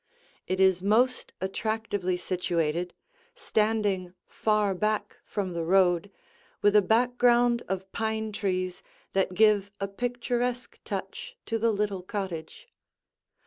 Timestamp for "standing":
3.35-4.15